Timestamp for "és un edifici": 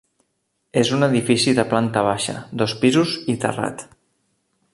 0.81-1.53